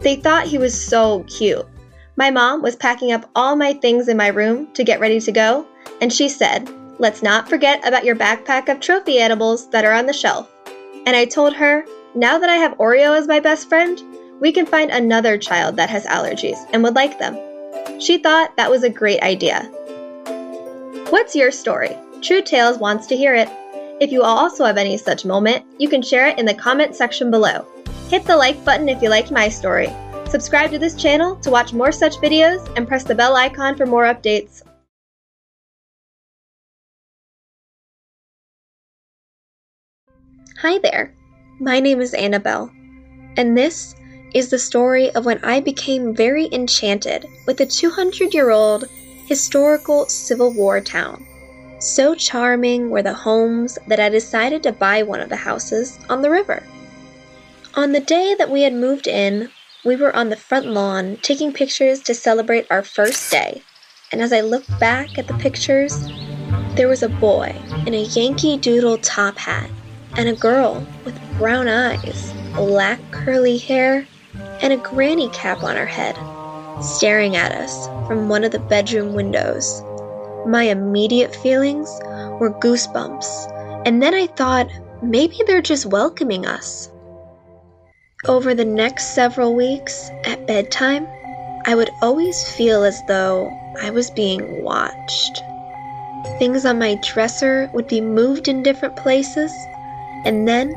They 0.00 0.16
thought 0.16 0.46
he 0.46 0.58
was 0.58 0.78
so 0.78 1.24
cute. 1.24 1.66
My 2.16 2.30
mom 2.30 2.62
was 2.62 2.76
packing 2.76 3.12
up 3.12 3.28
all 3.34 3.56
my 3.56 3.74
things 3.74 4.08
in 4.08 4.16
my 4.16 4.28
room 4.28 4.72
to 4.74 4.84
get 4.84 5.00
ready 5.00 5.20
to 5.20 5.32
go, 5.32 5.66
and 6.00 6.12
she 6.12 6.28
said, 6.28 6.68
Let's 6.98 7.22
not 7.22 7.48
forget 7.48 7.86
about 7.86 8.04
your 8.04 8.16
backpack 8.16 8.68
of 8.68 8.80
trophy 8.80 9.18
animals 9.18 9.68
that 9.70 9.84
are 9.84 9.92
on 9.92 10.06
the 10.06 10.12
shelf. 10.12 10.48
And 11.06 11.16
I 11.16 11.24
told 11.24 11.54
her, 11.54 11.84
Now 12.16 12.38
that 12.38 12.48
I 12.48 12.56
have 12.56 12.78
Oreo 12.78 13.18
as 13.18 13.26
my 13.26 13.40
best 13.40 13.68
friend, 13.68 14.00
we 14.40 14.52
can 14.52 14.66
find 14.66 14.92
another 14.92 15.36
child 15.36 15.76
that 15.76 15.90
has 15.90 16.06
allergies 16.06 16.58
and 16.72 16.80
would 16.84 16.94
like 16.94 17.18
them. 17.18 17.36
She 18.00 18.18
thought 18.18 18.56
that 18.56 18.70
was 18.70 18.84
a 18.84 18.90
great 18.90 19.20
idea. 19.20 19.64
What's 21.10 21.34
your 21.34 21.50
story? 21.50 21.96
True 22.22 22.40
Tales 22.40 22.78
wants 22.78 23.08
to 23.08 23.16
hear 23.16 23.34
it. 23.34 23.48
If 24.00 24.12
you 24.12 24.22
also 24.22 24.64
have 24.64 24.76
any 24.76 24.96
such 24.96 25.24
moment, 25.24 25.64
you 25.78 25.88
can 25.88 26.02
share 26.02 26.28
it 26.28 26.38
in 26.38 26.46
the 26.46 26.54
comment 26.54 26.94
section 26.94 27.32
below. 27.32 27.66
Hit 28.08 28.24
the 28.24 28.36
like 28.36 28.64
button 28.64 28.88
if 28.88 29.02
you 29.02 29.08
liked 29.08 29.32
my 29.32 29.48
story. 29.48 29.88
Subscribe 30.28 30.70
to 30.70 30.78
this 30.78 30.94
channel 30.94 31.34
to 31.36 31.50
watch 31.50 31.72
more 31.72 31.90
such 31.90 32.16
videos 32.18 32.64
and 32.76 32.86
press 32.86 33.02
the 33.02 33.14
bell 33.14 33.34
icon 33.34 33.76
for 33.76 33.86
more 33.86 34.04
updates. 34.04 34.62
Hi 40.60 40.78
there, 40.78 41.12
my 41.60 41.78
name 41.78 42.00
is 42.00 42.14
Annabelle, 42.14 42.70
and 43.36 43.56
this 43.56 43.94
is 44.34 44.48
the 44.48 44.58
story 44.58 45.10
of 45.10 45.24
when 45.24 45.42
I 45.44 45.60
became 45.60 46.14
very 46.14 46.48
enchanted 46.50 47.26
with 47.46 47.60
a 47.60 47.66
200 47.66 48.34
year 48.34 48.50
old 48.50 48.86
historical 49.26 50.06
Civil 50.08 50.52
War 50.52 50.80
town. 50.80 51.24
So 51.78 52.14
charming 52.16 52.90
were 52.90 53.02
the 53.02 53.14
homes 53.14 53.78
that 53.86 54.00
I 54.00 54.08
decided 54.08 54.64
to 54.64 54.72
buy 54.72 55.04
one 55.04 55.20
of 55.20 55.28
the 55.28 55.36
houses 55.36 55.98
on 56.08 56.22
the 56.22 56.30
river. 56.30 56.62
On 57.74 57.92
the 57.92 58.00
day 58.00 58.34
that 58.36 58.50
we 58.50 58.62
had 58.62 58.74
moved 58.74 59.06
in, 59.06 59.50
we 59.84 59.94
were 59.94 60.14
on 60.16 60.30
the 60.30 60.36
front 60.36 60.66
lawn 60.66 61.18
taking 61.22 61.52
pictures 61.52 62.00
to 62.00 62.14
celebrate 62.14 62.66
our 62.70 62.82
first 62.82 63.30
day. 63.30 63.62
And 64.10 64.20
as 64.20 64.32
I 64.32 64.40
looked 64.40 64.80
back 64.80 65.18
at 65.18 65.28
the 65.28 65.34
pictures, 65.34 66.08
there 66.74 66.88
was 66.88 67.02
a 67.04 67.08
boy 67.08 67.54
in 67.86 67.94
a 67.94 68.02
Yankee 68.02 68.56
Doodle 68.56 68.98
top 68.98 69.36
hat 69.36 69.70
and 70.16 70.28
a 70.28 70.34
girl 70.34 70.86
with 71.04 71.38
brown 71.38 71.68
eyes, 71.68 72.32
black 72.54 73.00
curly 73.10 73.58
hair, 73.58 74.06
and 74.62 74.72
a 74.72 74.76
granny 74.76 75.28
cap 75.30 75.62
on 75.62 75.76
her 75.76 75.86
head, 75.86 76.16
staring 76.82 77.36
at 77.36 77.52
us 77.52 77.86
from 78.06 78.28
one 78.28 78.44
of 78.44 78.52
the 78.52 78.58
bedroom 78.58 79.14
windows. 79.14 79.82
My 80.46 80.64
immediate 80.64 81.34
feelings 81.34 81.88
were 82.40 82.58
goosebumps, 82.60 83.84
and 83.86 84.02
then 84.02 84.14
I 84.14 84.26
thought 84.26 84.68
maybe 85.02 85.40
they're 85.46 85.62
just 85.62 85.86
welcoming 85.86 86.46
us. 86.46 86.90
Over 88.26 88.54
the 88.54 88.64
next 88.64 89.14
several 89.14 89.54
weeks, 89.54 90.10
at 90.24 90.46
bedtime, 90.46 91.06
I 91.66 91.74
would 91.74 91.90
always 92.02 92.48
feel 92.50 92.84
as 92.84 93.02
though 93.06 93.50
I 93.80 93.90
was 93.90 94.10
being 94.10 94.62
watched. 94.62 95.42
Things 96.38 96.64
on 96.64 96.78
my 96.78 96.94
dresser 97.02 97.70
would 97.74 97.86
be 97.88 98.00
moved 98.00 98.48
in 98.48 98.62
different 98.62 98.96
places, 98.96 99.52
and 100.24 100.48
then, 100.48 100.72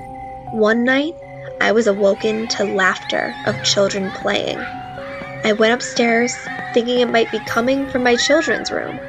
one 0.52 0.84
night, 0.84 1.16
I 1.62 1.72
was 1.72 1.88
awoken 1.88 2.48
to 2.50 2.64
laughter 2.64 3.34
of 3.46 3.64
children 3.64 4.12
playing. 4.12 4.60
I 4.60 5.54
went 5.58 5.74
upstairs, 5.74 6.36
thinking 6.74 7.00
it 7.00 7.10
might 7.10 7.32
be 7.32 7.40
coming 7.40 7.88
from 7.88 8.04
my 8.04 8.16
children's 8.16 8.72
room. 8.72 9.00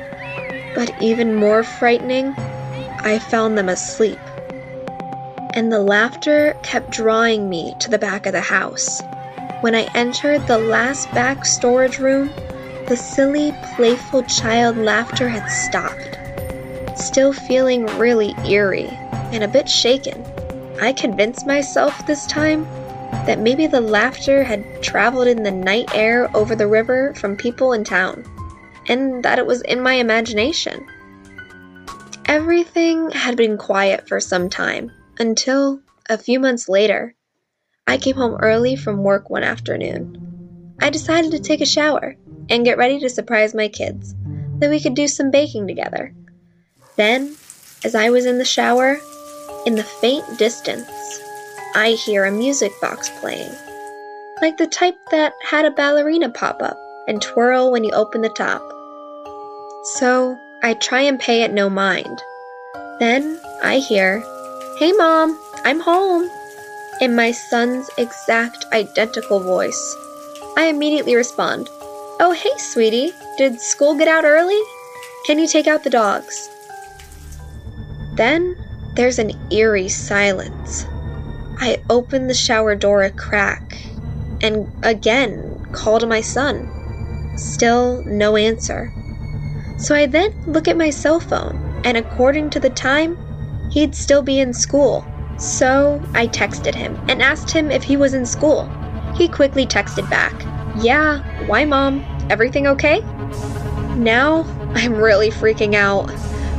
But 0.75 0.93
even 1.03 1.35
more 1.35 1.63
frightening, 1.63 2.35
I 3.01 3.19
found 3.19 3.59
them 3.59 3.69
asleep. 3.69 4.19
And 5.55 5.73
the 5.73 5.81
laughter 5.81 6.57
kept 6.63 6.91
drawing 6.91 7.49
me 7.49 7.75
to 7.81 7.91
the 7.91 7.99
back 7.99 8.27
of 8.27 8.33
the 8.33 8.41
house. 8.41 9.03
When 9.61 9.75
I 9.75 9.89
entered 9.95 10.47
the 10.47 10.59
last 10.59 11.11
back 11.13 11.45
storage 11.45 11.99
room, 11.99 12.31
the 12.87 12.97
silly, 12.97 13.53
playful 13.75 14.23
child 14.23 14.77
laughter 14.77 15.29
had 15.29 15.49
stopped. 15.49 16.19
Still 16.97 17.33
feeling 17.33 17.87
really 17.99 18.35
eerie 18.47 18.97
and 19.33 19.45
a 19.45 19.49
bit 19.49 19.69
shaken, 19.69 20.25
I 20.81 20.93
convinced 20.93 21.47
myself 21.47 22.07
this 22.07 22.27
time 22.27 22.65
that 23.27 23.41
maybe 23.41 23.67
the 23.67 23.81
laughter 23.81 24.43
had 24.43 24.83
traveled 24.83 25.29
in 25.29 25.43
the 25.43 25.51
night 25.51 25.95
air 25.95 26.35
over 26.37 26.55
the 26.55 26.67
river 26.67 27.15
from 27.15 27.37
people 27.37 27.73
in 27.73 27.85
town, 27.85 28.25
and 28.89 29.23
that 29.25 29.39
it 29.39 29.47
was 29.47 29.63
in 29.63 29.83
my 29.83 29.95
imagination. 29.95 30.87
Everything 32.27 33.11
had 33.11 33.37
been 33.37 33.57
quiet 33.57 34.09
for 34.09 34.21
some 34.21 34.49
time 34.49 34.93
until, 35.19 35.81
a 36.09 36.19
few 36.19 36.39
months 36.39 36.69
later, 36.69 37.15
I 37.87 37.97
came 37.97 38.17
home 38.17 38.37
early 38.41 38.77
from 38.77 39.03
work 39.03 39.31
one 39.31 39.45
afternoon. 39.45 40.75
I 40.81 40.91
decided 40.91 41.31
to 41.33 41.39
take 41.39 41.61
a 41.61 41.67
shower 41.67 42.17
and 42.51 42.65
get 42.65 42.79
ready 42.79 43.01
to 43.01 43.09
surprise 43.09 43.55
my 43.55 43.69
kids, 43.69 44.15
that 44.59 44.71
we 44.71 44.81
could 44.81 44.95
do 44.95 45.09
some 45.09 45.31
baking 45.31 45.67
together. 45.67 46.15
Then, 46.97 47.35
as 47.85 47.95
I 47.95 48.11
was 48.11 48.27
in 48.27 48.39
the 48.39 48.45
shower, 48.45 48.99
in 49.67 49.75
the 49.75 49.83
faint 49.83 50.39
distance, 50.39 50.89
I 51.75 51.91
hear 51.91 52.25
a 52.25 52.31
music 52.31 52.73
box 52.81 53.11
playing, 53.21 53.53
like 54.41 54.57
the 54.57 54.67
type 54.67 54.97
that 55.11 55.33
had 55.43 55.65
a 55.65 55.71
ballerina 55.71 56.31
pop 56.31 56.63
up 56.63 56.77
and 57.07 57.21
twirl 57.21 57.71
when 57.71 57.85
you 57.85 57.93
open 57.93 58.23
the 58.23 58.29
top. 58.29 58.63
So 59.97 60.39
I 60.63 60.75
try 60.75 61.03
and 61.03 61.19
pay 61.19 61.43
it 61.43 61.53
no 61.53 61.69
mind. 61.71 62.23
Then 62.99 63.41
I 63.63 63.79
hear, 63.79 64.23
Hey 64.79 64.93
mom, 64.93 65.39
I'm 65.65 65.81
home, 65.81 66.29
in 67.01 67.15
my 67.15 67.33
son's 67.33 67.89
exact 67.99 68.65
identical 68.73 69.41
voice. 69.41 69.97
I 70.57 70.67
immediately 70.67 71.15
respond, 71.15 71.69
Oh, 72.21 72.33
hey, 72.33 72.51
sweetie, 72.59 73.13
did 73.37 73.61
school 73.61 73.95
get 73.95 74.09
out 74.09 74.25
early? 74.25 74.61
Can 75.27 75.39
you 75.39 75.47
take 75.47 75.69
out 75.69 75.85
the 75.85 75.91
dogs? 75.91 76.51
Then 78.15 78.57
there's 78.99 79.21
an 79.21 79.31
eerie 79.53 79.89
silence. 79.89 80.85
I 81.61 81.81
open 81.89 82.27
the 82.27 82.35
shower 82.35 82.75
door 82.75 83.05
a 83.05 83.11
crack 83.13 83.81
and 84.43 84.69
again 84.83 85.65
call 85.71 86.01
to 86.01 86.07
my 86.09 86.21
son. 86.21 87.37
Still 87.39 88.03
no 88.07 88.35
answer. 88.35 88.93
So 89.79 89.95
I 89.95 90.07
then 90.07 90.33
look 90.49 90.67
at 90.67 90.77
my 90.77 90.91
cell 90.91 91.21
phone, 91.21 91.81
and 91.85 91.97
according 91.97 92.51
to 92.51 92.59
the 92.59 92.71
time, 92.71 93.17
he'd 93.71 93.95
still 93.95 94.21
be 94.21 94.41
in 94.41 94.53
school. 94.53 95.07
So 95.39 96.03
I 96.15 96.27
texted 96.27 96.75
him 96.75 96.99
and 97.09 97.23
asked 97.23 97.53
him 97.53 97.71
if 97.71 97.85
he 97.85 97.97
was 97.97 98.15
in 98.15 98.27
school. 98.27 98.69
He 99.15 99.29
quickly 99.29 99.65
texted 99.65 100.11
back, 100.11 100.35
Yeah, 100.83 101.21
why, 101.47 101.65
mom? 101.65 102.05
Everything 102.31 102.67
okay? 102.67 102.99
Now 103.95 104.45
I'm 104.75 104.95
really 104.95 105.31
freaking 105.31 105.75
out. 105.77 106.09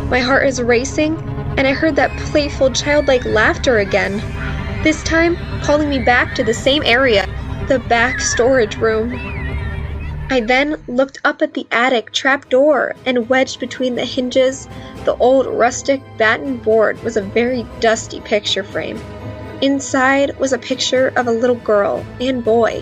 My 0.10 0.20
heart 0.20 0.48
is 0.48 0.62
racing 0.62 1.18
and 1.60 1.68
I 1.68 1.74
heard 1.74 1.98
that 1.98 2.18
playful 2.18 2.72
childlike 2.72 3.26
laughter 3.26 3.80
again. 3.80 4.20
This 4.82 5.04
time, 5.04 5.36
calling 5.62 5.90
me 5.90 6.00
back 6.00 6.34
to 6.36 6.44
the 6.46 6.54
same 6.54 6.82
area, 6.86 7.28
the 7.68 7.80
back 7.80 8.22
storage 8.22 8.78
room. 8.78 9.14
I 10.30 10.40
then 10.40 10.82
looked 10.88 11.20
up 11.26 11.42
at 11.42 11.56
the 11.56 11.68
attic 11.70 12.14
trap 12.14 12.48
door, 12.48 12.96
and 13.06 13.28
wedged 13.28 13.60
between 13.60 13.96
the 13.96 14.06
hinges, 14.06 14.70
the 15.04 15.18
old 15.18 15.48
rustic 15.48 16.02
batten 16.18 16.56
board 16.56 17.04
was 17.04 17.18
a 17.18 17.22
very 17.22 17.66
dusty 17.82 18.22
picture 18.22 18.64
frame. 18.64 18.98
Inside 19.62 20.40
was 20.40 20.54
a 20.54 20.58
picture 20.58 21.12
of 21.18 21.28
a 21.28 21.32
little 21.32 21.58
girl 21.58 22.06
and 22.22 22.42
boy. 22.42 22.82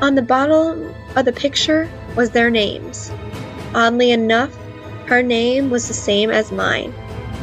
On 0.00 0.14
the 0.14 0.22
bottom 0.22 0.94
of 1.16 1.24
the 1.24 1.32
picture 1.32 1.90
was 2.14 2.30
their 2.30 2.50
names. 2.50 3.10
Oddly 3.74 4.12
enough, 4.12 4.56
her 5.06 5.24
name 5.24 5.70
was 5.70 5.88
the 5.88 5.94
same 5.94 6.30
as 6.30 6.52
mine, 6.52 6.94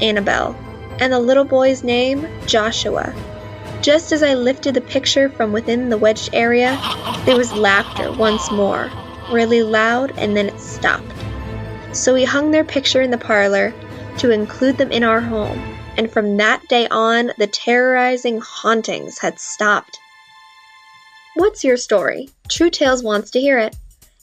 Annabelle 0.02 0.56
and 1.00 1.14
the 1.14 1.20
little 1.20 1.46
boy's 1.46 1.84
name, 1.84 2.28
Joshua. 2.46 3.14
Just 3.82 4.12
as 4.12 4.24
I 4.24 4.34
lifted 4.34 4.74
the 4.74 4.82
picture 4.82 5.30
from 5.30 5.54
within 5.54 5.90
the 5.90 5.98
wedged 5.98 6.32
area, 6.34 6.78
there 7.26 7.38
was 7.38 7.54
laughter 7.54 8.12
once 8.12 8.52
more, 8.52 8.92
really 9.32 9.64
loud, 9.64 10.14
and 10.18 10.36
then 10.36 10.48
it 10.48 10.60
stopped. 10.60 11.12
So 11.94 12.14
we 12.14 12.26
hung 12.26 12.52
their 12.52 12.66
picture 12.66 13.02
in 13.02 13.12
the 13.12 13.18
parlor 13.18 13.74
to 14.18 14.32
include 14.32 14.78
them 14.78 14.92
in 14.92 15.04
our 15.04 15.22
home, 15.22 15.60
and 15.98 16.12
from 16.12 16.38
that 16.38 16.68
day 16.68 16.88
on, 16.90 17.32
the 17.38 17.48
terrorizing 17.48 18.42
hauntings 18.42 19.18
had 19.18 19.40
stopped. 19.40 19.98
What's 21.36 21.64
your 21.64 21.78
story? 21.78 22.30
True 22.50 22.70
Tales 22.70 23.02
wants 23.02 23.32
to 23.32 23.40
hear 23.40 23.58
it. 23.60 23.76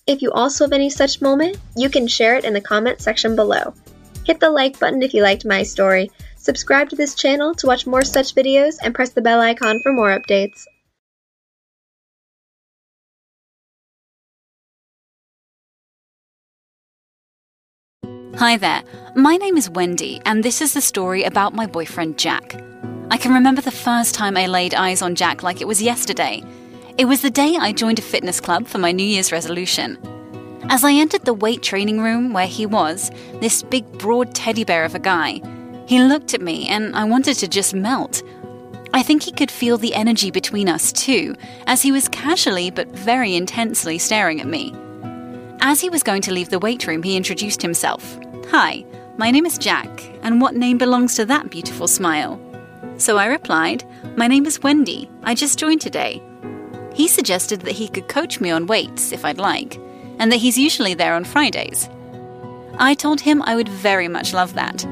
If 0.06 0.20
you 0.20 0.30
also 0.32 0.64
have 0.64 0.72
any 0.72 0.90
such 0.90 1.22
moment, 1.22 1.56
you 1.74 1.88
can 1.88 2.06
share 2.06 2.36
it 2.36 2.44
in 2.44 2.52
the 2.52 2.60
comment 2.60 3.00
section 3.00 3.34
below. 3.34 3.74
Hit 4.24 4.38
the 4.38 4.50
like 4.50 4.78
button 4.78 5.02
if 5.02 5.14
you 5.14 5.22
liked 5.22 5.44
my 5.44 5.62
story 5.62 6.10
Subscribe 6.46 6.88
to 6.90 6.94
this 6.94 7.16
channel 7.16 7.56
to 7.56 7.66
watch 7.66 7.88
more 7.88 8.04
such 8.04 8.32
videos 8.32 8.76
and 8.80 8.94
press 8.94 9.10
the 9.10 9.20
bell 9.20 9.40
icon 9.40 9.80
for 9.80 9.92
more 9.92 10.16
updates. 10.16 10.64
Hi 18.36 18.56
there, 18.58 18.84
my 19.16 19.36
name 19.36 19.56
is 19.56 19.68
Wendy, 19.68 20.20
and 20.24 20.44
this 20.44 20.62
is 20.62 20.72
the 20.72 20.80
story 20.80 21.24
about 21.24 21.52
my 21.52 21.66
boyfriend 21.66 22.16
Jack. 22.16 22.54
I 23.10 23.16
can 23.16 23.34
remember 23.34 23.60
the 23.60 23.72
first 23.72 24.14
time 24.14 24.36
I 24.36 24.46
laid 24.46 24.72
eyes 24.72 25.02
on 25.02 25.16
Jack 25.16 25.42
like 25.42 25.60
it 25.60 25.66
was 25.66 25.82
yesterday. 25.82 26.44
It 26.96 27.06
was 27.06 27.22
the 27.22 27.30
day 27.30 27.56
I 27.58 27.72
joined 27.72 27.98
a 27.98 28.02
fitness 28.02 28.40
club 28.40 28.68
for 28.68 28.78
my 28.78 28.92
New 28.92 29.02
Year's 29.02 29.32
resolution. 29.32 29.98
As 30.68 30.84
I 30.84 30.92
entered 30.92 31.24
the 31.24 31.34
weight 31.34 31.62
training 31.62 32.00
room 32.00 32.32
where 32.32 32.46
he 32.46 32.66
was, 32.66 33.10
this 33.40 33.64
big, 33.64 33.84
broad 33.98 34.32
teddy 34.32 34.62
bear 34.62 34.84
of 34.84 34.94
a 34.94 35.00
guy, 35.00 35.40
he 35.86 36.02
looked 36.02 36.34
at 36.34 36.40
me 36.40 36.68
and 36.68 36.94
I 36.94 37.04
wanted 37.04 37.36
to 37.38 37.48
just 37.48 37.74
melt. 37.74 38.22
I 38.92 39.02
think 39.02 39.22
he 39.22 39.32
could 39.32 39.50
feel 39.50 39.78
the 39.78 39.94
energy 39.94 40.30
between 40.30 40.68
us 40.68 40.92
too, 40.92 41.34
as 41.66 41.82
he 41.82 41.92
was 41.92 42.08
casually 42.08 42.70
but 42.70 42.88
very 42.88 43.36
intensely 43.36 43.98
staring 43.98 44.40
at 44.40 44.46
me. 44.46 44.74
As 45.60 45.80
he 45.80 45.88
was 45.88 46.02
going 46.02 46.22
to 46.22 46.32
leave 46.32 46.50
the 46.50 46.58
weight 46.58 46.86
room, 46.86 47.02
he 47.02 47.16
introduced 47.16 47.62
himself. 47.62 48.18
Hi, 48.50 48.84
my 49.16 49.30
name 49.30 49.46
is 49.46 49.58
Jack, 49.58 49.88
and 50.22 50.40
what 50.40 50.54
name 50.54 50.78
belongs 50.78 51.14
to 51.16 51.24
that 51.26 51.50
beautiful 51.50 51.88
smile? 51.88 52.40
So 52.98 53.16
I 53.16 53.26
replied, 53.26 53.84
My 54.16 54.26
name 54.26 54.46
is 54.46 54.62
Wendy. 54.62 55.10
I 55.22 55.34
just 55.34 55.58
joined 55.58 55.80
today. 55.80 56.22
He 56.94 57.08
suggested 57.08 57.60
that 57.62 57.74
he 57.74 57.88
could 57.88 58.08
coach 58.08 58.40
me 58.40 58.50
on 58.50 58.66
weights 58.66 59.12
if 59.12 59.24
I'd 59.24 59.38
like, 59.38 59.76
and 60.18 60.32
that 60.32 60.36
he's 60.38 60.58
usually 60.58 60.94
there 60.94 61.14
on 61.14 61.24
Fridays. 61.24 61.88
I 62.78 62.94
told 62.94 63.20
him 63.20 63.42
I 63.42 63.54
would 63.54 63.68
very 63.68 64.08
much 64.08 64.32
love 64.32 64.54
that. 64.54 64.84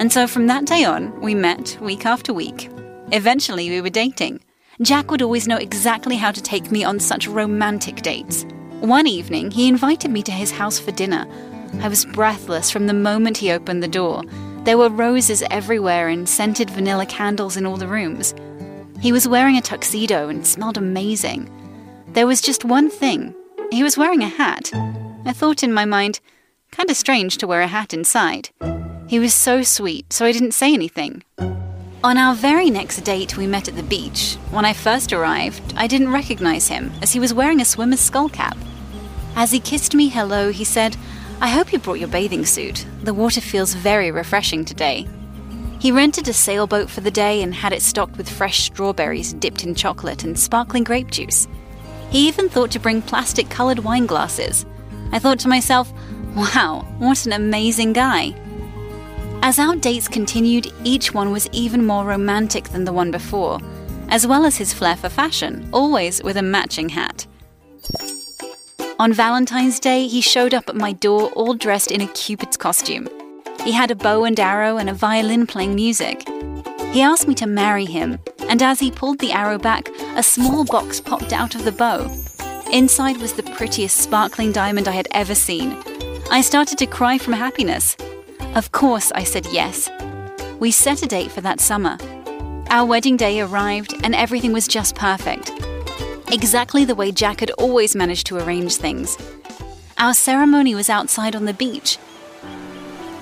And 0.00 0.10
so 0.10 0.26
from 0.26 0.46
that 0.46 0.64
day 0.64 0.84
on, 0.84 1.20
we 1.20 1.34
met 1.34 1.76
week 1.82 2.06
after 2.06 2.32
week. 2.32 2.70
Eventually, 3.12 3.68
we 3.68 3.82
were 3.82 3.90
dating. 3.90 4.40
Jack 4.80 5.10
would 5.10 5.20
always 5.20 5.46
know 5.46 5.58
exactly 5.58 6.16
how 6.16 6.32
to 6.32 6.40
take 6.40 6.70
me 6.70 6.82
on 6.82 6.98
such 6.98 7.28
romantic 7.28 7.96
dates. 7.96 8.46
One 8.80 9.06
evening, 9.06 9.50
he 9.50 9.68
invited 9.68 10.10
me 10.10 10.22
to 10.22 10.32
his 10.32 10.52
house 10.52 10.78
for 10.78 10.90
dinner. 10.90 11.26
I 11.82 11.88
was 11.88 12.06
breathless 12.06 12.70
from 12.70 12.86
the 12.86 12.94
moment 12.94 13.36
he 13.36 13.52
opened 13.52 13.82
the 13.82 13.88
door. 13.88 14.22
There 14.64 14.78
were 14.78 14.88
roses 14.88 15.42
everywhere 15.50 16.08
and 16.08 16.26
scented 16.26 16.70
vanilla 16.70 17.04
candles 17.04 17.58
in 17.58 17.66
all 17.66 17.76
the 17.76 17.86
rooms. 17.86 18.34
He 19.02 19.12
was 19.12 19.28
wearing 19.28 19.58
a 19.58 19.60
tuxedo 19.60 20.30
and 20.30 20.46
smelled 20.46 20.78
amazing. 20.78 21.50
There 22.14 22.26
was 22.26 22.40
just 22.40 22.64
one 22.64 22.88
thing 22.88 23.34
he 23.70 23.82
was 23.82 23.98
wearing 23.98 24.22
a 24.22 24.28
hat. 24.28 24.70
I 25.26 25.34
thought 25.34 25.62
in 25.62 25.74
my 25.74 25.84
mind, 25.84 26.20
kinda 26.72 26.94
strange 26.94 27.36
to 27.36 27.46
wear 27.46 27.60
a 27.60 27.66
hat 27.66 27.92
inside. 27.92 28.48
He 29.10 29.18
was 29.18 29.34
so 29.34 29.64
sweet, 29.64 30.12
so 30.12 30.24
I 30.24 30.30
didn't 30.30 30.54
say 30.54 30.72
anything. 30.72 31.24
On 32.04 32.16
our 32.16 32.32
very 32.32 32.70
next 32.70 33.00
date, 33.00 33.36
we 33.36 33.44
met 33.44 33.66
at 33.66 33.74
the 33.74 33.82
beach. 33.82 34.36
When 34.52 34.64
I 34.64 34.72
first 34.72 35.12
arrived, 35.12 35.74
I 35.76 35.88
didn't 35.88 36.12
recognize 36.12 36.68
him, 36.68 36.92
as 37.02 37.12
he 37.12 37.18
was 37.18 37.34
wearing 37.34 37.60
a 37.60 37.64
swimmer's 37.64 37.98
skull 37.98 38.28
cap. 38.28 38.56
As 39.34 39.50
he 39.50 39.58
kissed 39.58 39.96
me 39.96 40.10
hello, 40.10 40.52
he 40.52 40.62
said, 40.62 40.96
I 41.40 41.48
hope 41.48 41.72
you 41.72 41.80
brought 41.80 41.98
your 41.98 42.06
bathing 42.06 42.46
suit. 42.46 42.86
The 43.02 43.12
water 43.12 43.40
feels 43.40 43.74
very 43.74 44.12
refreshing 44.12 44.64
today. 44.64 45.08
He 45.80 45.90
rented 45.90 46.28
a 46.28 46.32
sailboat 46.32 46.88
for 46.88 47.00
the 47.00 47.10
day 47.10 47.42
and 47.42 47.52
had 47.52 47.72
it 47.72 47.82
stocked 47.82 48.16
with 48.16 48.30
fresh 48.30 48.60
strawberries 48.60 49.32
dipped 49.32 49.64
in 49.64 49.74
chocolate 49.74 50.22
and 50.22 50.38
sparkling 50.38 50.84
grape 50.84 51.10
juice. 51.10 51.48
He 52.10 52.28
even 52.28 52.48
thought 52.48 52.70
to 52.70 52.78
bring 52.78 53.02
plastic 53.02 53.50
colored 53.50 53.80
wine 53.80 54.06
glasses. 54.06 54.66
I 55.10 55.18
thought 55.18 55.40
to 55.40 55.48
myself, 55.48 55.92
wow, 56.36 56.86
what 56.98 57.26
an 57.26 57.32
amazing 57.32 57.92
guy. 57.92 58.36
As 59.42 59.58
our 59.58 59.74
dates 59.74 60.06
continued, 60.06 60.72
each 60.84 61.14
one 61.14 61.32
was 61.32 61.48
even 61.52 61.86
more 61.86 62.04
romantic 62.04 62.64
than 62.68 62.84
the 62.84 62.92
one 62.92 63.10
before, 63.10 63.58
as 64.08 64.26
well 64.26 64.44
as 64.44 64.58
his 64.58 64.74
flair 64.74 64.96
for 64.96 65.08
fashion, 65.08 65.68
always 65.72 66.22
with 66.22 66.36
a 66.36 66.42
matching 66.42 66.90
hat. 66.90 67.26
On 68.98 69.14
Valentine's 69.14 69.80
Day, 69.80 70.06
he 70.06 70.20
showed 70.20 70.52
up 70.52 70.68
at 70.68 70.76
my 70.76 70.92
door 70.92 71.30
all 71.30 71.54
dressed 71.54 71.90
in 71.90 72.02
a 72.02 72.06
Cupid's 72.08 72.58
costume. 72.58 73.08
He 73.64 73.72
had 73.72 73.90
a 73.90 73.94
bow 73.94 74.24
and 74.24 74.38
arrow 74.38 74.76
and 74.76 74.90
a 74.90 74.94
violin 74.94 75.46
playing 75.46 75.74
music. 75.74 76.28
He 76.92 77.00
asked 77.00 77.26
me 77.26 77.34
to 77.36 77.46
marry 77.46 77.86
him, 77.86 78.18
and 78.48 78.62
as 78.62 78.78
he 78.78 78.90
pulled 78.90 79.20
the 79.20 79.32
arrow 79.32 79.58
back, 79.58 79.88
a 80.16 80.22
small 80.22 80.64
box 80.64 81.00
popped 81.00 81.32
out 81.32 81.54
of 81.54 81.64
the 81.64 81.72
bow. 81.72 82.10
Inside 82.70 83.16
was 83.16 83.32
the 83.32 83.42
prettiest 83.54 83.96
sparkling 83.96 84.52
diamond 84.52 84.86
I 84.86 84.92
had 84.92 85.08
ever 85.12 85.34
seen. 85.34 85.82
I 86.30 86.42
started 86.42 86.76
to 86.78 86.86
cry 86.86 87.16
from 87.16 87.32
happiness. 87.32 87.96
Of 88.54 88.72
course, 88.72 89.12
I 89.14 89.24
said 89.24 89.46
yes. 89.52 89.90
We 90.58 90.70
set 90.70 91.02
a 91.02 91.06
date 91.06 91.30
for 91.30 91.40
that 91.40 91.60
summer. 91.60 91.96
Our 92.70 92.86
wedding 92.86 93.16
day 93.16 93.40
arrived, 93.40 93.94
and 94.04 94.14
everything 94.14 94.52
was 94.52 94.68
just 94.68 94.94
perfect 94.94 95.50
exactly 96.32 96.84
the 96.84 96.94
way 96.94 97.10
Jack 97.10 97.40
had 97.40 97.50
always 97.52 97.96
managed 97.96 98.26
to 98.28 98.36
arrange 98.36 98.76
things. 98.76 99.16
Our 99.98 100.14
ceremony 100.14 100.74
was 100.74 100.88
outside 100.88 101.34
on 101.34 101.44
the 101.44 101.54
beach. 101.54 101.98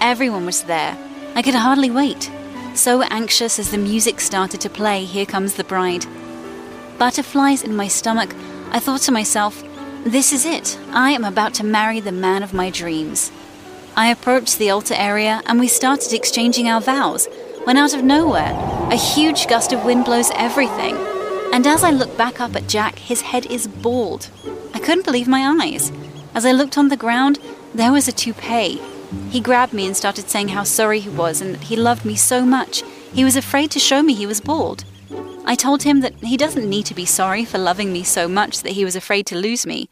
Everyone 0.00 0.46
was 0.46 0.64
there. 0.64 0.96
I 1.34 1.42
could 1.42 1.54
hardly 1.54 1.90
wait. 1.90 2.30
So 2.74 3.02
anxious 3.02 3.58
as 3.58 3.70
the 3.70 3.78
music 3.78 4.20
started 4.20 4.60
to 4.60 4.70
play, 4.70 5.04
Here 5.04 5.26
Comes 5.26 5.54
the 5.54 5.64
Bride. 5.64 6.06
Butterflies 6.98 7.62
in 7.62 7.74
my 7.74 7.88
stomach, 7.88 8.34
I 8.70 8.78
thought 8.78 9.00
to 9.02 9.12
myself, 9.12 9.64
this 10.04 10.32
is 10.32 10.44
it. 10.44 10.78
I 10.92 11.12
am 11.12 11.24
about 11.24 11.54
to 11.54 11.64
marry 11.64 12.00
the 12.00 12.12
man 12.12 12.42
of 12.42 12.54
my 12.54 12.70
dreams. 12.70 13.32
I 13.98 14.12
approached 14.12 14.60
the 14.60 14.70
altar 14.70 14.94
area 14.94 15.42
and 15.46 15.58
we 15.58 15.66
started 15.66 16.12
exchanging 16.12 16.68
our 16.68 16.80
vows 16.80 17.26
when, 17.64 17.76
out 17.76 17.94
of 17.94 18.04
nowhere, 18.04 18.52
a 18.92 18.94
huge 18.94 19.48
gust 19.48 19.72
of 19.72 19.84
wind 19.84 20.04
blows 20.04 20.30
everything. 20.36 20.96
And 21.52 21.66
as 21.66 21.82
I 21.82 21.90
look 21.90 22.16
back 22.16 22.40
up 22.40 22.54
at 22.54 22.68
Jack, 22.68 23.00
his 23.00 23.22
head 23.22 23.46
is 23.46 23.66
bald. 23.66 24.30
I 24.72 24.78
couldn't 24.78 25.04
believe 25.04 25.26
my 25.26 25.64
eyes. 25.64 25.90
As 26.32 26.46
I 26.46 26.52
looked 26.52 26.78
on 26.78 26.90
the 26.90 26.96
ground, 26.96 27.40
there 27.74 27.90
was 27.90 28.06
a 28.06 28.12
toupee. 28.12 28.80
He 29.30 29.40
grabbed 29.40 29.72
me 29.72 29.84
and 29.84 29.96
started 29.96 30.28
saying 30.28 30.50
how 30.50 30.62
sorry 30.62 31.00
he 31.00 31.10
was 31.10 31.40
and 31.40 31.54
that 31.54 31.64
he 31.64 31.74
loved 31.74 32.04
me 32.04 32.14
so 32.14 32.46
much. 32.46 32.84
He 33.12 33.24
was 33.24 33.34
afraid 33.34 33.72
to 33.72 33.80
show 33.80 34.00
me 34.00 34.14
he 34.14 34.26
was 34.28 34.40
bald. 34.40 34.84
I 35.44 35.56
told 35.56 35.82
him 35.82 36.02
that 36.02 36.14
he 36.22 36.36
doesn't 36.36 36.70
need 36.70 36.86
to 36.86 36.94
be 36.94 37.04
sorry 37.04 37.44
for 37.44 37.58
loving 37.58 37.92
me 37.92 38.04
so 38.04 38.28
much 38.28 38.62
that 38.62 38.74
he 38.74 38.84
was 38.84 38.94
afraid 38.94 39.26
to 39.26 39.36
lose 39.36 39.66
me. 39.66 39.88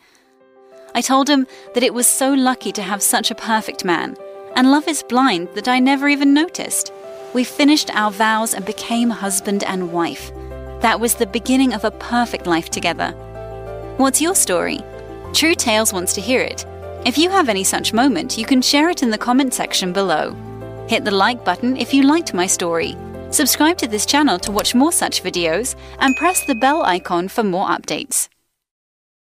I 0.97 1.03
told 1.03 1.29
him 1.29 1.47
that 1.75 1.83
it 1.83 1.93
was 1.93 2.07
so 2.07 2.33
lucky 2.33 2.73
to 2.73 2.81
have 2.81 3.03
such 3.03 3.31
a 3.31 3.35
perfect 3.35 3.85
man, 3.85 4.17
and 4.55 4.71
love 4.71 4.89
is 4.89 5.03
blind 5.03 5.49
that 5.55 5.69
I 5.69 5.79
never 5.79 6.09
even 6.09 6.33
noticed. 6.33 6.91
We 7.35 7.45
finished 7.45 7.91
our 7.95 8.11
vows 8.11 8.55
and 8.55 8.65
became 8.65 9.11
husband 9.11 9.63
and 9.65 9.93
wife. 9.93 10.33
That 10.81 10.99
was 10.99 11.15
the 11.15 11.27
beginning 11.27 11.75
of 11.75 11.85
a 11.85 11.91
perfect 11.91 12.47
life 12.47 12.71
together. 12.71 13.11
What's 13.99 14.23
your 14.23 14.35
story? 14.35 14.81
True 15.35 15.55
Tales 15.55 15.93
wants 15.93 16.15
to 16.15 16.23
hear 16.23 16.41
it. 16.41 16.65
If 17.05 17.19
you 17.19 17.29
have 17.29 17.51
any 17.51 17.63
such 17.63 17.93
moment, 17.93 18.39
you 18.39 18.47
can 18.47 18.63
share 18.63 18.89
it 18.89 19.03
in 19.03 19.11
the 19.11 19.19
comment 19.19 19.53
section 19.53 19.93
below. 19.93 20.35
Hit 20.89 21.05
the 21.05 21.11
like 21.11 21.45
button 21.45 21.77
if 21.77 21.93
you 21.93 22.05
liked 22.05 22.33
my 22.33 22.47
story. 22.47 22.97
Subscribe 23.31 23.77
to 23.79 23.87
this 23.87 24.07
channel 24.07 24.39
to 24.39 24.51
watch 24.51 24.75
more 24.75 24.93
such 24.93 25.23
videos 25.23 25.77
and 25.99 26.17
press 26.17 26.47
the 26.47 26.55
bell 26.55 26.83
icon 26.85 27.29
for 27.29 27.43
more 27.45 27.69
updates. 27.69 28.31